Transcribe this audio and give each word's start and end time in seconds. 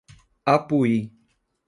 Apuí 0.53 0.95